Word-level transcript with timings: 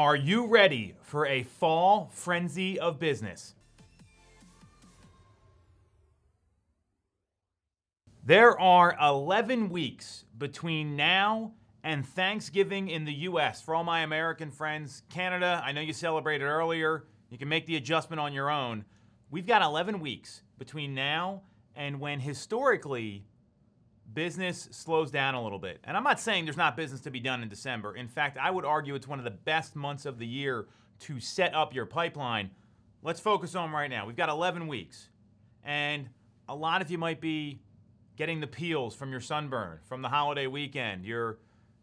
Are 0.00 0.16
you 0.16 0.46
ready 0.46 0.94
for 1.02 1.26
a 1.26 1.42
fall 1.42 2.10
frenzy 2.14 2.80
of 2.80 2.98
business? 2.98 3.54
There 8.24 8.58
are 8.58 8.96
11 8.98 9.68
weeks 9.68 10.24
between 10.38 10.96
now 10.96 11.52
and 11.84 12.06
Thanksgiving 12.06 12.88
in 12.88 13.04
the 13.04 13.12
US. 13.12 13.60
For 13.60 13.74
all 13.74 13.84
my 13.84 14.00
American 14.00 14.50
friends, 14.50 15.02
Canada, 15.10 15.60
I 15.62 15.72
know 15.72 15.82
you 15.82 15.92
celebrated 15.92 16.46
earlier. 16.46 17.04
You 17.28 17.36
can 17.36 17.50
make 17.50 17.66
the 17.66 17.76
adjustment 17.76 18.20
on 18.20 18.32
your 18.32 18.50
own. 18.50 18.86
We've 19.30 19.46
got 19.46 19.60
11 19.60 20.00
weeks 20.00 20.40
between 20.56 20.94
now 20.94 21.42
and 21.76 22.00
when 22.00 22.20
historically 22.20 23.26
business 24.14 24.68
slows 24.72 25.10
down 25.10 25.34
a 25.34 25.42
little 25.42 25.58
bit. 25.58 25.80
And 25.84 25.96
I'm 25.96 26.04
not 26.04 26.20
saying 26.20 26.44
there's 26.44 26.56
not 26.56 26.76
business 26.76 27.00
to 27.02 27.10
be 27.10 27.20
done 27.20 27.42
in 27.42 27.48
December. 27.48 27.94
In 27.94 28.08
fact, 28.08 28.38
I 28.38 28.50
would 28.50 28.64
argue 28.64 28.94
it's 28.94 29.08
one 29.08 29.18
of 29.18 29.24
the 29.24 29.30
best 29.30 29.76
months 29.76 30.06
of 30.06 30.18
the 30.18 30.26
year 30.26 30.66
to 31.00 31.20
set 31.20 31.54
up 31.54 31.74
your 31.74 31.86
pipeline. 31.86 32.50
Let's 33.02 33.20
focus 33.20 33.54
on 33.54 33.70
right 33.70 33.88
now. 33.88 34.06
We've 34.06 34.16
got 34.16 34.28
11 34.28 34.66
weeks. 34.66 35.08
And 35.64 36.08
a 36.48 36.54
lot 36.54 36.82
of 36.82 36.90
you 36.90 36.98
might 36.98 37.20
be 37.20 37.60
getting 38.16 38.40
the 38.40 38.46
peels 38.46 38.94
from 38.94 39.10
your 39.10 39.20
sunburn 39.20 39.78
from 39.88 40.02
the 40.02 40.08
holiday 40.08 40.46
weekend. 40.46 41.04
You're 41.04 41.38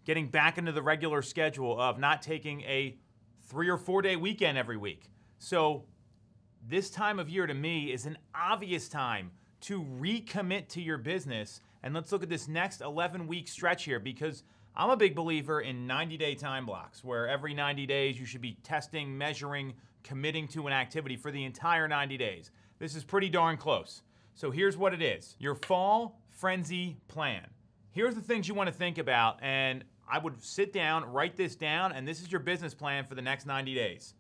getting 0.05 0.27
back 0.27 0.57
into 0.57 0.71
the 0.71 0.81
regular 0.81 1.21
schedule 1.21 1.79
of 1.79 1.97
not 1.97 2.21
taking 2.21 2.61
a 2.61 2.97
three 3.47 3.69
or 3.69 3.77
four 3.77 4.01
day 4.01 4.15
weekend 4.15 4.57
every 4.57 4.77
week. 4.77 5.09
So, 5.39 5.85
this 6.67 6.89
time 6.89 7.17
of 7.17 7.29
year 7.29 7.47
to 7.47 7.53
me 7.53 7.91
is 7.93 8.05
an 8.05 8.17
obvious 8.35 8.89
time 8.89 9.31
to 9.61 9.81
recommit 9.81 10.67
to 10.69 10.81
your 10.81 10.97
business 10.97 11.61
and 11.87 11.95
let's 11.95 12.11
look 12.11 12.21
at 12.21 12.27
this 12.27 12.49
next 12.49 12.81
11 12.81 13.27
week 13.27 13.47
stretch 13.47 13.85
here 13.85 13.97
because 13.97 14.43
I'm 14.75 14.89
a 14.89 14.97
big 14.97 15.15
believer 15.15 15.61
in 15.61 15.87
90 15.87 16.17
day 16.17 16.35
time 16.35 16.65
blocks 16.65 17.01
where 17.01 17.29
every 17.29 17.53
90 17.53 17.85
days 17.85 18.19
you 18.19 18.25
should 18.25 18.41
be 18.41 18.57
testing, 18.61 19.17
measuring, 19.17 19.73
committing 20.03 20.49
to 20.49 20.67
an 20.67 20.73
activity 20.73 21.15
for 21.15 21.31
the 21.31 21.45
entire 21.45 21.87
90 21.87 22.17
days. 22.17 22.51
This 22.77 22.93
is 22.93 23.05
pretty 23.05 23.29
darn 23.29 23.55
close. 23.55 24.01
So 24.35 24.51
here's 24.51 24.75
what 24.75 24.93
it 24.93 25.01
is 25.01 25.37
your 25.39 25.55
fall 25.55 26.19
frenzy 26.29 26.97
plan. 27.07 27.47
Here's 27.91 28.15
the 28.15 28.21
things 28.21 28.49
you 28.49 28.53
want 28.53 28.67
to 28.67 28.75
think 28.75 28.97
about, 28.97 29.39
and 29.41 29.85
I 30.11 30.19
would 30.19 30.43
sit 30.43 30.73
down, 30.73 31.05
write 31.05 31.37
this 31.37 31.55
down, 31.55 31.93
and 31.93 32.05
this 32.05 32.21
is 32.21 32.29
your 32.29 32.41
business 32.41 32.73
plan 32.73 33.05
for 33.05 33.15
the 33.15 33.21
next 33.21 33.45
90 33.45 33.73
days. 33.73 34.13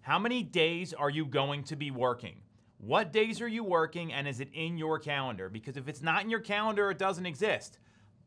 How 0.00 0.18
many 0.18 0.42
days 0.42 0.92
are 0.92 1.08
you 1.08 1.24
going 1.24 1.62
to 1.64 1.76
be 1.76 1.92
working? 1.92 2.42
What 2.78 3.12
days 3.12 3.40
are 3.40 3.48
you 3.48 3.64
working 3.64 4.12
and 4.12 4.28
is 4.28 4.40
it 4.40 4.50
in 4.52 4.76
your 4.76 4.98
calendar? 4.98 5.48
Because 5.48 5.76
if 5.76 5.88
it's 5.88 6.02
not 6.02 6.22
in 6.22 6.30
your 6.30 6.40
calendar, 6.40 6.90
it 6.90 6.98
doesn't 6.98 7.26
exist. 7.26 7.78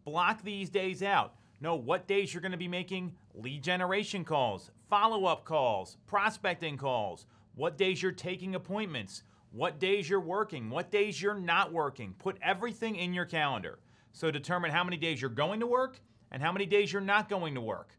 Block 0.05 0.43
these 0.43 0.69
days 0.69 1.03
out. 1.03 1.35
Know 1.61 1.75
what 1.75 2.07
days 2.07 2.33
you're 2.33 2.41
going 2.41 2.53
to 2.53 2.57
be 2.57 2.67
making 2.67 3.13
lead 3.35 3.63
generation 3.63 4.23
calls, 4.23 4.71
follow 4.89 5.25
up 5.25 5.45
calls, 5.45 5.97
prospecting 6.07 6.77
calls, 6.77 7.25
what 7.55 7.77
days 7.77 8.01
you're 8.01 8.11
taking 8.11 8.55
appointments, 8.55 9.23
what 9.51 9.79
days 9.79 10.09
you're 10.09 10.19
working, 10.19 10.69
what 10.69 10.89
days 10.89 11.21
you're 11.21 11.35
not 11.35 11.71
working. 11.71 12.15
Put 12.17 12.37
everything 12.41 12.95
in 12.95 13.13
your 13.13 13.25
calendar. 13.25 13.79
So 14.13 14.31
determine 14.31 14.71
how 14.71 14.83
many 14.83 14.97
days 14.97 15.21
you're 15.21 15.29
going 15.29 15.59
to 15.59 15.67
work 15.67 15.99
and 16.31 16.41
how 16.41 16.51
many 16.51 16.65
days 16.65 16.91
you're 16.91 17.01
not 17.01 17.29
going 17.29 17.55
to 17.55 17.61
work. 17.61 17.91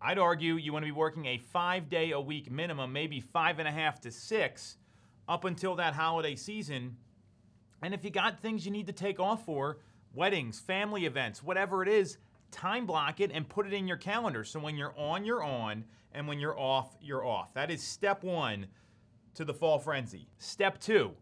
I'd 0.00 0.18
argue 0.18 0.56
you 0.56 0.72
want 0.72 0.84
to 0.84 0.92
be 0.92 0.96
working 0.96 1.26
a 1.26 1.38
five 1.38 1.88
day 1.88 2.12
a 2.12 2.20
week 2.20 2.50
minimum, 2.50 2.92
maybe 2.92 3.20
five 3.20 3.58
and 3.58 3.68
a 3.68 3.72
half 3.72 4.00
to 4.02 4.10
six 4.10 4.78
up 5.28 5.44
until 5.44 5.76
that 5.76 5.94
holiday 5.94 6.36
season. 6.36 6.96
And 7.82 7.94
if 7.94 8.04
you 8.04 8.10
got 8.10 8.40
things 8.40 8.64
you 8.64 8.72
need 8.72 8.86
to 8.86 8.92
take 8.92 9.20
off 9.20 9.44
for, 9.44 9.78
weddings, 10.14 10.60
family 10.60 11.06
events, 11.06 11.42
whatever 11.42 11.82
it 11.82 11.88
is, 11.88 12.18
time 12.50 12.86
block 12.86 13.20
it 13.20 13.30
and 13.32 13.48
put 13.48 13.66
it 13.66 13.72
in 13.72 13.88
your 13.88 13.96
calendar. 13.96 14.44
So 14.44 14.60
when 14.60 14.76
you're 14.76 14.94
on, 14.96 15.24
you're 15.24 15.42
on, 15.42 15.84
and 16.12 16.28
when 16.28 16.38
you're 16.38 16.58
off, 16.58 16.96
you're 17.00 17.24
off. 17.24 17.54
That 17.54 17.70
is 17.70 17.82
step 17.82 18.22
one 18.22 18.66
to 19.34 19.44
the 19.44 19.54
fall 19.54 19.78
frenzy. 19.78 20.28
Step 20.38 20.78
two, 20.78 21.12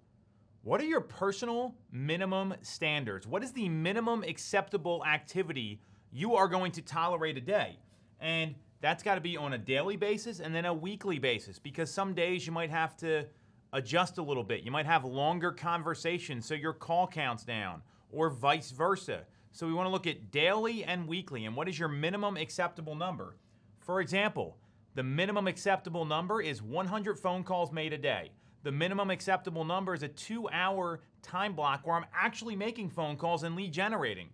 what 0.63 0.81
are 0.81 0.85
your 0.85 1.01
personal 1.01 1.75
minimum 1.93 2.55
standards? 2.63 3.27
What 3.27 3.43
is 3.43 3.53
the 3.53 3.69
minimum 3.69 4.25
acceptable 4.25 5.05
activity 5.07 5.81
you 6.13 6.35
are 6.35 6.49
going 6.49 6.73
to 6.73 6.83
tolerate 6.83 7.37
a 7.37 7.41
day? 7.41 7.79
And 8.21 8.57
that's 8.81 9.03
got 9.03 9.15
to 9.15 9.21
be 9.21 9.37
on 9.37 9.53
a 9.53 9.59
daily 9.59 9.97
basis 9.97 10.41
and 10.41 10.55
then 10.55 10.65
a 10.65 10.75
weekly 10.75 11.19
basis 11.19 11.59
because 11.59 11.91
some 11.91 12.15
days 12.15 12.47
you 12.47 12.53
might 12.53 12.71
have 12.71 12.97
to 12.99 13.27
adjust 13.73 14.19
a 14.19 14.23
little 14.23 14.45
bit. 14.45 14.63
You 14.63 14.71
might 14.71 14.87
have 14.87 15.05
longer 15.05 15.53
conversations 15.53 16.47
so 16.47 16.55
your 16.55 16.73
call 16.73 17.07
counts 17.07 17.45
down, 17.45 17.83
or 18.11 18.31
vice 18.31 18.71
versa. 18.71 19.23
So 19.53 19.67
we 19.67 19.73
want 19.73 19.87
to 19.87 19.91
look 19.91 20.07
at 20.07 20.31
daily 20.31 20.85
and 20.85 21.09
weekly 21.09 21.45
and 21.45 21.57
what 21.57 21.69
is 21.69 21.79
your 21.79 21.89
minimum 21.89 22.37
acceptable 22.37 22.95
number. 22.95 23.37
For 23.79 24.01
example, 24.01 24.57
the 24.95 25.03
minimum 25.03 25.47
acceptable 25.47 26.05
number 26.05 26.41
is 26.41 26.63
100 26.63 27.19
phone 27.19 27.45
calls 27.45 27.73
made 27.73 27.93
a 27.93 27.99
day. 27.99 28.33
The 28.63 28.73
minimum 28.73 29.11
acceptable 29.11 29.65
number 29.65 29.95
is 29.95 30.03
a 30.03 30.09
two 30.09 30.49
hour 30.51 31.01
time 31.23 31.55
block 31.55 31.87
where 31.87 31.97
I'm 31.97 32.07
actually 32.15 32.57
making 32.57 32.91
phone 32.91 33.17
calls 33.17 33.43
and 33.43 33.57
lead 33.57 33.73
generating, 33.73 34.29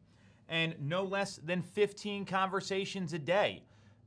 and 0.48 0.74
no 0.80 1.04
less 1.04 1.36
than 1.36 1.62
15 1.62 2.24
conversations 2.24 3.12
a 3.12 3.18
day. 3.18 3.62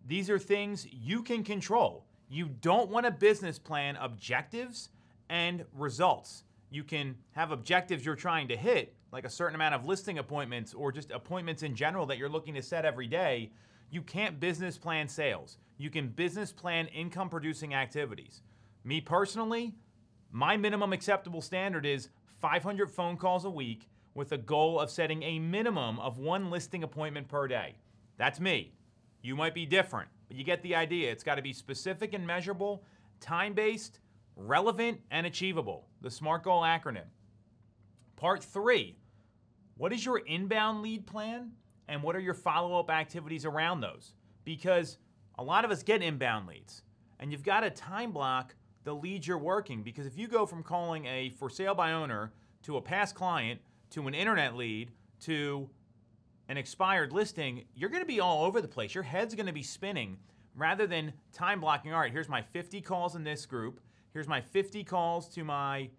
These 0.05 0.29
are 0.29 0.39
things 0.39 0.87
you 0.91 1.23
can 1.23 1.43
control. 1.43 2.05
You 2.29 2.49
don't 2.61 2.89
want 2.89 3.05
a 3.05 3.11
business 3.11 3.57
plan 3.57 3.95
objectives 3.95 4.89
and 5.29 5.65
results. 5.73 6.43
You 6.69 6.83
can 6.83 7.15
have 7.31 7.51
objectives 7.51 8.05
you're 8.05 8.15
trying 8.15 8.47
to 8.49 8.57
hit, 8.57 8.93
like 9.11 9.25
a 9.25 9.29
certain 9.29 9.55
amount 9.55 9.75
of 9.75 9.85
listing 9.85 10.19
appointments 10.19 10.73
or 10.73 10.91
just 10.91 11.11
appointments 11.11 11.63
in 11.63 11.75
general 11.75 12.05
that 12.07 12.17
you're 12.17 12.29
looking 12.29 12.53
to 12.55 12.61
set 12.61 12.85
every 12.85 13.07
day. 13.07 13.51
You 13.89 14.01
can't 14.01 14.39
business 14.39 14.77
plan 14.77 15.07
sales. 15.07 15.57
You 15.77 15.89
can 15.89 16.09
business 16.09 16.51
plan 16.51 16.87
income 16.87 17.29
producing 17.29 17.73
activities. 17.73 18.41
Me 18.83 19.01
personally, 19.01 19.73
my 20.31 20.57
minimum 20.57 20.93
acceptable 20.93 21.41
standard 21.41 21.85
is 21.85 22.09
500 22.39 22.91
phone 22.91 23.17
calls 23.17 23.45
a 23.45 23.49
week 23.49 23.89
with 24.13 24.31
a 24.31 24.37
goal 24.37 24.79
of 24.79 24.91
setting 24.91 25.23
a 25.23 25.39
minimum 25.39 25.99
of 25.99 26.19
one 26.19 26.49
listing 26.51 26.83
appointment 26.83 27.27
per 27.27 27.47
day. 27.47 27.75
That's 28.17 28.39
me. 28.39 28.73
You 29.21 29.35
might 29.35 29.53
be 29.53 29.65
different, 29.65 30.09
but 30.27 30.37
you 30.37 30.43
get 30.43 30.61
the 30.61 30.75
idea. 30.75 31.11
It's 31.11 31.23
got 31.23 31.35
to 31.35 31.41
be 31.41 31.53
specific 31.53 32.13
and 32.13 32.25
measurable, 32.25 32.83
time 33.19 33.53
based, 33.53 33.99
relevant 34.39 35.01
and 35.11 35.27
achievable, 35.27 35.87
the 36.01 36.09
SMART 36.09 36.43
goal 36.43 36.61
acronym. 36.61 37.07
Part 38.15 38.43
three, 38.43 38.97
what 39.77 39.93
is 39.93 40.05
your 40.05 40.19
inbound 40.19 40.81
lead 40.81 41.05
plan 41.05 41.51
and 41.87 42.01
what 42.01 42.15
are 42.15 42.21
your 42.21 42.33
follow 42.33 42.79
up 42.79 42.89
activities 42.89 43.45
around 43.45 43.81
those? 43.81 44.13
Because 44.45 44.97
a 45.37 45.43
lot 45.43 45.65
of 45.65 45.71
us 45.71 45.83
get 45.83 46.01
inbound 46.01 46.47
leads 46.47 46.83
and 47.19 47.31
you've 47.31 47.43
got 47.43 47.61
to 47.61 47.69
time 47.69 48.11
block 48.11 48.55
the 48.83 48.93
leads 48.93 49.27
you're 49.27 49.37
working 49.37 49.83
because 49.83 50.05
if 50.05 50.17
you 50.17 50.27
go 50.27 50.45
from 50.45 50.63
calling 50.63 51.05
a 51.05 51.29
for 51.31 51.49
sale 51.49 51.75
by 51.75 51.91
owner 51.91 52.31
to 52.63 52.77
a 52.77 52.81
past 52.81 53.15
client 53.15 53.59
to 53.91 54.07
an 54.07 54.13
internet 54.13 54.55
lead 54.55 54.91
to 55.21 55.69
an 56.47 56.57
expired 56.57 57.13
listing, 57.13 57.65
you're 57.75 57.89
going 57.89 58.01
to 58.01 58.07
be 58.07 58.19
all 58.19 58.45
over 58.45 58.61
the 58.61 58.67
place. 58.67 58.95
Your 58.95 59.03
head's 59.03 59.35
going 59.35 59.45
to 59.45 59.53
be 59.53 59.63
spinning 59.63 60.17
rather 60.55 60.87
than 60.87 61.13
time 61.31 61.59
blocking. 61.59 61.93
All 61.93 61.99
right, 61.99 62.11
here's 62.11 62.29
my 62.29 62.41
50 62.41 62.81
calls 62.81 63.15
in 63.15 63.23
this 63.23 63.45
group. 63.45 63.79
Here's 64.13 64.27
my 64.27 64.41
50 64.41 64.83
calls 64.83 65.27
to 65.29 65.43
my 65.43 65.89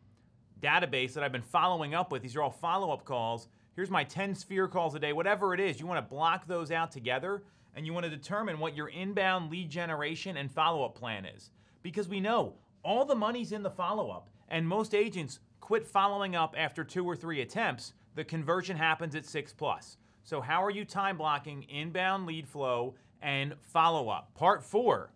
database 0.60 1.14
that 1.14 1.24
I've 1.24 1.32
been 1.32 1.42
following 1.42 1.94
up 1.94 2.12
with. 2.12 2.22
These 2.22 2.36
are 2.36 2.42
all 2.42 2.50
follow 2.50 2.92
up 2.92 3.04
calls. 3.04 3.48
Here's 3.76 3.90
my 3.90 4.04
10 4.04 4.34
sphere 4.34 4.68
calls 4.68 4.94
a 4.94 4.98
day, 4.98 5.12
whatever 5.12 5.54
it 5.54 5.60
is. 5.60 5.80
You 5.80 5.86
want 5.86 6.04
to 6.04 6.14
block 6.14 6.46
those 6.46 6.70
out 6.70 6.90
together 6.90 7.42
and 7.74 7.86
you 7.86 7.92
want 7.92 8.04
to 8.04 8.10
determine 8.10 8.58
what 8.58 8.76
your 8.76 8.88
inbound 8.88 9.50
lead 9.50 9.70
generation 9.70 10.36
and 10.36 10.50
follow 10.50 10.84
up 10.84 10.94
plan 10.94 11.24
is. 11.24 11.50
Because 11.82 12.08
we 12.08 12.20
know 12.20 12.54
all 12.82 13.04
the 13.04 13.14
money's 13.14 13.52
in 13.52 13.62
the 13.62 13.70
follow 13.70 14.10
up, 14.10 14.28
and 14.48 14.66
most 14.66 14.94
agents 14.94 15.38
quit 15.60 15.86
following 15.86 16.34
up 16.34 16.54
after 16.58 16.82
two 16.82 17.04
or 17.04 17.14
three 17.14 17.40
attempts. 17.40 17.92
The 18.16 18.24
conversion 18.24 18.76
happens 18.76 19.14
at 19.14 19.24
six 19.24 19.52
plus. 19.52 19.96
So, 20.24 20.40
how 20.40 20.62
are 20.62 20.70
you 20.70 20.84
time 20.84 21.16
blocking 21.16 21.62
inbound 21.64 22.26
lead 22.26 22.48
flow 22.48 22.94
and 23.22 23.54
follow 23.60 24.08
up? 24.08 24.34
Part 24.34 24.62
four 24.62 25.12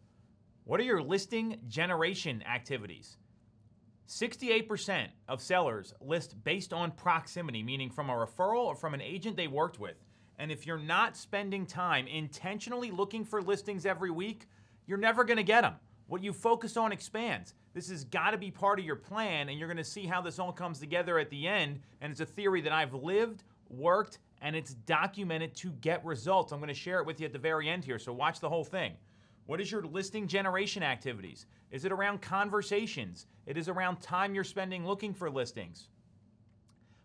what 0.65 0.81
are 0.81 0.85
your 0.85 1.03
listing 1.03 1.59
generation 1.69 2.43
activities? 2.43 3.19
68% 4.09 5.09
of 5.29 5.43
sellers 5.43 5.95
list 6.01 6.43
based 6.43 6.73
on 6.73 6.91
proximity, 6.91 7.63
meaning 7.63 7.91
from 7.91 8.11
a 8.11 8.15
referral 8.15 8.65
or 8.65 8.75
from 8.75 8.95
an 8.95 9.01
agent 9.01 9.37
they 9.37 9.47
worked 9.47 9.79
with. 9.79 9.97
And 10.39 10.51
if 10.51 10.67
you're 10.67 10.79
not 10.79 11.17
spending 11.17 11.67
time 11.67 12.07
intentionally 12.07 12.91
looking 12.91 13.25
for 13.25 13.43
listings 13.43 13.87
every 13.87 14.11
week, 14.11 14.47
you're 14.87 14.99
never 14.99 15.23
going 15.25 15.37
to 15.37 15.43
get 15.43 15.63
them. 15.63 15.75
What 16.07 16.23
you 16.23 16.33
focus 16.33 16.77
on 16.77 16.93
expands. 16.93 17.55
This 17.73 17.89
has 17.89 18.05
got 18.05 18.31
to 18.31 18.39
be 18.39 18.51
part 18.51 18.79
of 18.79 18.85
your 18.85 18.97
plan, 18.97 19.49
and 19.49 19.59
you're 19.59 19.69
going 19.69 19.77
to 19.79 19.85
see 19.85 20.07
how 20.07 20.21
this 20.21 20.39
all 20.39 20.53
comes 20.53 20.79
together 20.79 21.19
at 21.19 21.31
the 21.31 21.47
end. 21.47 21.81
And 22.01 22.11
it's 22.11 22.21
a 22.21 22.27
theory 22.27 22.61
that 22.63 22.73
I've 22.73 22.95
lived, 22.95 23.45
worked, 23.69 24.19
and 24.43 24.55
it's 24.55 24.75
documented 24.75 25.55
to 25.57 25.71
get 25.81 26.05
results. 26.05 26.53
I'm 26.53 26.59
going 26.59 26.69
to 26.69 26.75
share 26.75 27.01
it 27.01 27.07
with 27.07 27.21
you 27.21 27.27
at 27.27 27.33
the 27.33 27.39
very 27.39 27.69
end 27.69 27.85
here, 27.85 27.99
so 27.99 28.13
watch 28.13 28.41
the 28.41 28.49
whole 28.49 28.65
thing. 28.65 28.95
What 29.47 29.61
is 29.61 29.71
your 29.71 29.83
listing 29.83 30.27
generation 30.27 30.83
activities? 30.83 31.47
Is 31.71 31.85
it 31.85 31.93
around 31.93 32.23
conversations? 32.23 33.27
It 33.47 33.59
is 33.59 33.69
around 33.69 34.01
time 34.01 34.35
you're 34.35 34.45
spending 34.45 34.87
looking 34.87 35.13
for 35.13 35.31
listings. 35.31 35.89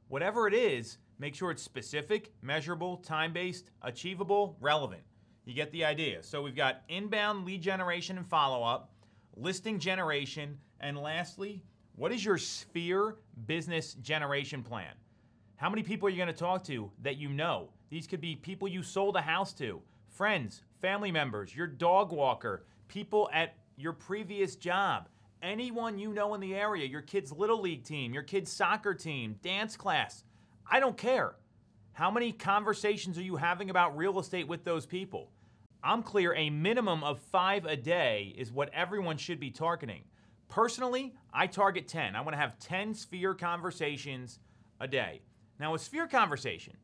Whatever 0.08 0.48
it 0.48 0.54
is, 0.54 0.98
make 1.20 1.36
sure 1.36 1.52
it's 1.52 1.62
specific, 1.62 2.32
measurable, 2.42 2.98
time 2.98 3.34
based, 3.34 3.72
achievable, 3.82 4.58
relevant. 4.62 5.04
You 5.46 5.54
get 5.54 5.72
the 5.72 5.84
idea. 5.84 6.24
So 6.24 6.42
we've 6.42 6.56
got 6.56 6.82
inbound 6.88 7.46
lead 7.46 7.62
generation 7.62 8.18
and 8.18 8.26
follow 8.26 8.64
up, 8.64 8.92
listing 9.36 9.80
generation, 9.80 10.58
and 10.80 10.98
lastly, 10.98 11.62
what 11.96 12.12
is 12.14 12.24
your 12.24 12.38
sphere 12.38 13.18
business 13.48 13.96
generation 13.96 14.64
plan? 14.64 14.94
How 15.58 15.70
many 15.70 15.84
people 15.84 16.08
are 16.08 16.10
you 16.10 16.18
going 16.18 16.28
to 16.28 16.34
talk 16.34 16.64
to 16.66 16.90
that 17.02 17.18
you 17.18 17.30
know? 17.30 17.70
These 17.90 18.08
could 18.08 18.22
be 18.22 18.36
people 18.36 18.68
you 18.68 18.82
sold 18.82 19.18
a 19.18 19.22
house 19.22 19.52
to, 19.56 19.82
friends, 20.08 20.64
family 20.82 21.12
members, 21.12 21.56
your 21.56 21.68
dog 21.68 22.12
walker, 22.12 22.66
people 22.88 23.30
at 23.34 23.56
your 23.78 23.94
previous 23.94 24.56
job, 24.56 25.08
anyone 25.42 25.98
you 25.98 26.14
know 26.14 26.34
in 26.34 26.42
the 26.42 26.56
area, 26.56 26.86
your 26.86 27.02
kid's 27.02 27.32
little 27.32 27.62
league 27.62 27.84
team, 27.84 28.14
your 28.14 28.24
kid's 28.24 28.52
soccer 28.52 28.94
team, 28.94 29.36
dance 29.42 29.76
class. 29.78 30.24
I 30.70 30.80
don't 30.80 30.98
care. 30.98 31.36
How 31.94 32.12
many 32.12 32.32
conversations 32.32 33.18
are 33.18 33.24
you 33.24 33.36
having 33.36 33.70
about 33.70 33.98
real 33.98 34.20
estate 34.20 34.48
with 34.48 34.64
those 34.64 34.86
people? 34.86 35.32
I'm 35.84 36.04
clear 36.04 36.34
a 36.34 36.50
minimum 36.50 37.04
of 37.04 37.20
five 37.20 37.66
a 37.66 37.76
day 37.76 38.34
is 38.38 38.52
what 38.52 38.70
everyone 38.74 39.18
should 39.18 39.40
be 39.40 39.50
targeting. 39.50 40.04
Personally, 40.50 41.14
I 41.34 41.48
target 41.48 41.88
10. 41.88 42.16
I 42.16 42.22
want 42.22 42.34
to 42.34 42.38
have 42.38 42.60
10 42.60 42.94
sphere 42.94 43.34
conversations 43.34 44.40
a 44.80 44.88
day. 44.88 45.22
Now, 45.60 45.76
a 45.76 45.80
sphere 45.80 46.08
conversation, 46.08 46.76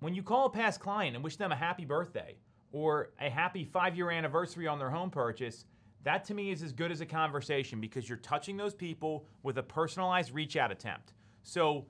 when 0.00 0.14
you 0.14 0.22
call 0.22 0.46
a 0.46 0.50
past 0.50 0.80
client 0.80 1.14
and 1.14 1.24
wish 1.24 1.36
them 1.36 1.52
a 1.52 1.56
happy 1.56 1.84
birthday 1.84 2.36
or 2.76 3.08
a 3.22 3.30
happy 3.30 3.64
five 3.64 3.96
year 3.96 4.10
anniversary 4.10 4.66
on 4.66 4.78
their 4.78 4.90
home 4.90 5.08
purchase, 5.08 5.64
that 6.04 6.26
to 6.26 6.34
me 6.34 6.50
is 6.50 6.62
as 6.62 6.72
good 6.72 6.92
as 6.92 7.00
a 7.00 7.06
conversation 7.06 7.80
because 7.80 8.06
you're 8.06 8.18
touching 8.18 8.54
those 8.54 8.74
people 8.74 9.24
with 9.42 9.56
a 9.56 9.62
personalized 9.62 10.34
reach 10.34 10.58
out 10.58 10.70
attempt. 10.70 11.14
So, 11.42 11.86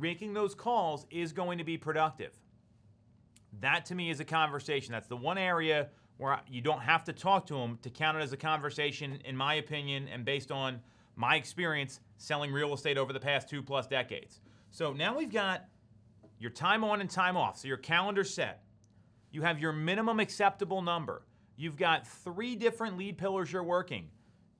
making 0.00 0.34
those 0.34 0.54
calls 0.54 1.06
is 1.10 1.32
going 1.32 1.58
to 1.58 1.64
be 1.64 1.76
productive. 1.76 2.38
That 3.58 3.84
to 3.86 3.96
me 3.96 4.10
is 4.10 4.20
a 4.20 4.24
conversation. 4.24 4.92
That's 4.92 5.08
the 5.08 5.16
one 5.16 5.38
area 5.38 5.88
where 6.18 6.40
you 6.46 6.60
don't 6.60 6.82
have 6.82 7.02
to 7.04 7.12
talk 7.12 7.44
to 7.46 7.54
them 7.54 7.76
to 7.82 7.90
count 7.90 8.16
it 8.16 8.20
as 8.20 8.32
a 8.32 8.36
conversation, 8.36 9.20
in 9.24 9.36
my 9.36 9.54
opinion, 9.54 10.06
and 10.06 10.24
based 10.24 10.52
on 10.52 10.78
my 11.16 11.34
experience 11.34 11.98
selling 12.16 12.52
real 12.52 12.72
estate 12.74 12.96
over 12.96 13.12
the 13.12 13.18
past 13.18 13.48
two 13.48 13.60
plus 13.60 13.88
decades. 13.88 14.38
So 14.70 14.92
now 14.92 15.18
we've 15.18 15.32
got 15.32 15.64
your 16.38 16.52
time 16.52 16.84
on 16.84 17.00
and 17.00 17.10
time 17.10 17.36
off. 17.36 17.58
So 17.58 17.66
your 17.66 17.76
calendar 17.76 18.22
set. 18.22 18.62
You 19.30 19.42
have 19.42 19.58
your 19.58 19.72
minimum 19.72 20.20
acceptable 20.20 20.82
number. 20.82 21.22
You've 21.56 21.76
got 21.76 22.06
three 22.06 22.56
different 22.56 22.96
lead 22.96 23.18
pillars 23.18 23.52
you're 23.52 23.62
working 23.62 24.08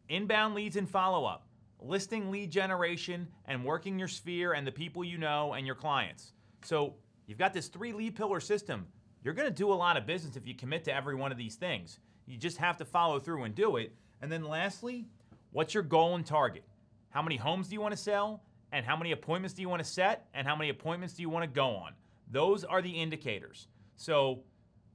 inbound 0.09 0.55
leads 0.55 0.77
and 0.77 0.89
follow 0.89 1.27
up, 1.27 1.47
listing 1.81 2.31
lead 2.31 2.51
generation, 2.51 3.29
and 3.45 3.65
working 3.65 3.99
your 3.99 4.09
sphere 4.09 4.55
and 4.55 4.67
the 4.67 4.73
people 4.73 5.05
you 5.05 5.19
know 5.19 5.53
and 5.53 5.67
your 5.67 5.75
clients. 5.75 6.33
So 6.65 6.95
you've 7.27 7.39
got 7.39 7.53
this 7.53 7.69
three 7.69 7.93
lead 7.93 8.17
pillar 8.17 8.41
system. 8.41 8.87
You're 9.23 9.35
going 9.35 9.49
to 9.49 9.55
do 9.55 9.71
a 9.71 9.75
lot 9.75 9.97
of 9.97 10.07
business 10.07 10.37
if 10.37 10.47
you 10.47 10.55
commit 10.55 10.85
to 10.85 10.95
every 10.95 11.15
one 11.15 11.31
of 11.31 11.39
these 11.39 11.57
things. 11.57 11.99
You 12.27 12.37
just 12.37 12.57
have 12.59 12.77
to 12.79 12.85
follow 12.85 13.19
through 13.19 13.45
and 13.45 13.55
do 13.55 13.77
it. 13.77 13.95
And 14.23 14.33
then 14.33 14.45
lastly, 14.45 15.07
what's 15.53 15.75
your 15.75 15.83
goal 15.83 16.15
and 16.15 16.25
target? 16.25 16.65
How 17.11 17.23
many 17.23 17.37
homes 17.37 17.69
do 17.69 17.75
you 17.75 17.81
want 17.81 17.93
to 17.93 18.01
sell? 18.01 18.43
And 18.73 18.85
how 18.85 18.97
many 18.97 19.13
appointments 19.13 19.55
do 19.55 19.63
you 19.63 19.69
want 19.69 19.83
to 19.83 19.89
set? 19.89 20.29
And 20.35 20.47
how 20.47 20.57
many 20.57 20.71
appointments 20.71 21.15
do 21.15 21.23
you 21.23 21.31
want 21.31 21.45
to 21.45 21.55
go 21.55 21.71
on? 21.71 21.93
Those 22.31 22.65
are 22.65 22.83
the 22.83 22.91
indicators. 22.91 23.69
So 23.97 24.41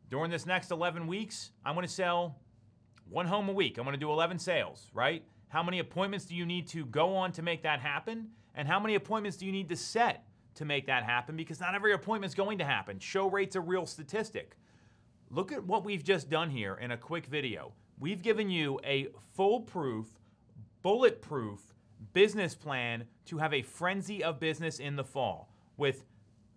during 0.09 0.29
this 0.29 0.45
next 0.45 0.71
11 0.71 1.07
weeks, 1.07 1.51
I'm 1.65 1.75
going 1.75 1.87
to 1.87 1.91
sell 1.91 2.39
one 3.09 3.25
home 3.25 3.49
a 3.49 3.53
week. 3.53 3.77
I'm 3.77 3.83
going 3.83 3.93
to 3.93 3.99
do 3.99 4.11
11 4.11 4.39
sales, 4.39 4.89
right? 4.93 5.23
How 5.47 5.63
many 5.63 5.79
appointments 5.79 6.25
do 6.25 6.35
you 6.35 6.45
need 6.45 6.67
to 6.69 6.85
go 6.85 7.15
on 7.15 7.31
to 7.33 7.41
make 7.41 7.63
that 7.63 7.79
happen? 7.79 8.29
And 8.55 8.67
how 8.67 8.79
many 8.79 8.95
appointments 8.95 9.37
do 9.37 9.45
you 9.45 9.51
need 9.51 9.69
to 9.69 9.75
set 9.75 10.25
to 10.55 10.65
make 10.65 10.87
that 10.87 11.03
happen? 11.03 11.35
Because 11.35 11.59
not 11.59 11.75
every 11.75 11.93
appointment 11.93 12.31
is 12.31 12.35
going 12.35 12.57
to 12.59 12.65
happen. 12.65 12.99
Show 12.99 13.29
rate's 13.29 13.55
a 13.55 13.61
real 13.61 13.85
statistic. 13.85 14.57
Look 15.29 15.51
at 15.51 15.63
what 15.63 15.83
we've 15.83 16.03
just 16.03 16.29
done 16.29 16.49
here 16.49 16.75
in 16.75 16.91
a 16.91 16.97
quick 16.97 17.25
video. 17.25 17.73
We've 17.99 18.21
given 18.21 18.49
you 18.49 18.79
a 18.83 19.07
foolproof, 19.35 20.07
bulletproof 20.81 21.59
business 22.13 22.53
plan 22.53 23.05
to 23.25 23.37
have 23.37 23.53
a 23.53 23.61
frenzy 23.61 24.23
of 24.23 24.39
business 24.39 24.79
in 24.79 24.95
the 24.95 25.03
fall 25.03 25.49
with 25.77 26.03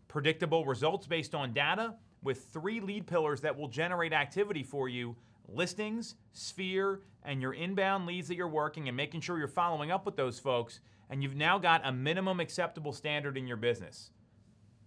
predictable 0.08 0.64
results 0.64 1.06
based 1.06 1.34
on 1.34 1.52
data 1.52 1.94
with 2.26 2.46
three 2.46 2.80
lead 2.80 3.06
pillars 3.06 3.40
that 3.40 3.56
will 3.56 3.68
generate 3.68 4.12
activity 4.12 4.64
for 4.64 4.88
you 4.88 5.16
listings, 5.48 6.16
sphere, 6.32 7.00
and 7.22 7.40
your 7.40 7.54
inbound 7.54 8.04
leads 8.04 8.26
that 8.26 8.34
you're 8.34 8.48
working 8.48 8.88
and 8.88 8.96
making 8.96 9.20
sure 9.20 9.38
you're 9.38 9.46
following 9.46 9.92
up 9.92 10.04
with 10.04 10.16
those 10.16 10.40
folks. 10.40 10.80
And 11.08 11.22
you've 11.22 11.36
now 11.36 11.56
got 11.56 11.86
a 11.86 11.92
minimum 11.92 12.40
acceptable 12.40 12.92
standard 12.92 13.38
in 13.38 13.46
your 13.46 13.56
business. 13.56 14.10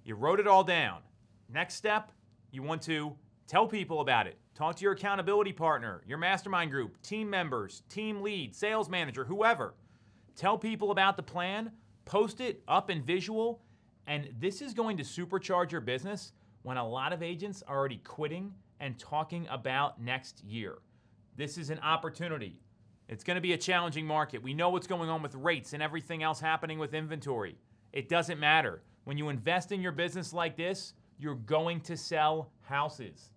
You 0.04 0.16
wrote 0.16 0.42
it 0.42 0.48
all 0.48 0.66
down. 0.66 1.00
Next 1.48 1.76
step, 1.76 2.12
you 2.52 2.62
want 2.62 2.82
to 2.84 3.16
tell 3.48 3.68
people 3.68 4.02
about 4.02 4.28
it. 4.28 4.38
Talk 4.54 4.76
to 4.76 4.84
your 4.84 4.92
accountability 4.92 5.54
partner, 5.54 6.02
your 6.06 6.18
mastermind 6.18 6.72
group, 6.72 7.02
team 7.02 7.30
members, 7.30 7.84
team 7.88 8.22
lead, 8.22 8.54
sales 8.54 8.90
manager, 8.90 9.24
whoever. 9.24 9.76
Tell 10.36 10.58
people 10.58 10.92
about 10.92 11.16
the 11.16 11.24
plan, 11.24 11.72
post 12.04 12.42
it 12.42 12.62
up 12.68 12.90
in 12.90 13.02
visual, 13.02 13.62
and 14.08 14.30
this 14.38 14.62
is 14.62 14.74
going 14.74 14.98
to 14.98 15.04
supercharge 15.04 15.72
your 15.72 15.80
business 15.80 16.34
when 16.64 16.78
a 16.78 16.88
lot 16.88 17.14
of 17.14 17.24
agents 17.24 17.64
are 17.68 17.78
already 17.78 17.98
quitting 17.98 18.54
and 18.80 18.98
talking 18.98 19.48
about 19.50 20.02
next 20.02 20.44
year. 20.44 20.80
This 21.36 21.58
is 21.58 21.70
an 21.70 21.80
opportunity. 21.80 22.60
It's 23.08 23.24
going 23.24 23.36
to 23.36 23.42
be 23.42 23.54
a 23.54 23.58
challenging 23.58 24.06
market. 24.06 24.44
We 24.44 24.54
know 24.54 24.70
what's 24.70 24.88
going 24.88 25.10
on 25.10 25.24
with 25.24 25.36
rates 25.36 25.74
and 25.74 25.82
everything 25.82 26.22
else 26.22 26.40
happening 26.40 26.80
with 26.80 26.94
inventory. 26.94 27.58
It 27.92 28.08
doesn't 28.08 28.40
matter. 28.40 28.84
When 29.06 29.18
you 29.18 29.30
invest 29.30 29.72
in 29.72 29.82
your 29.82 29.92
business 29.92 30.34
like 30.34 30.56
this, 30.56 30.94
you're 31.18 31.36
going 31.36 31.82
to 31.82 31.98
sell 31.98 32.52
houses. 32.62 33.32